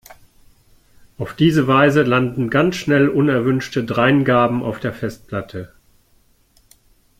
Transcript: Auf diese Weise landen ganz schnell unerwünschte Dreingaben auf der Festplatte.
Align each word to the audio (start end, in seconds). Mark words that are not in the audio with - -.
Auf 1.19 1.35
diese 1.35 1.67
Weise 1.67 2.01
landen 2.01 2.49
ganz 2.49 2.75
schnell 2.77 3.07
unerwünschte 3.07 3.83
Dreingaben 3.83 4.63
auf 4.63 4.79
der 4.79 4.93
Festplatte. 4.93 5.73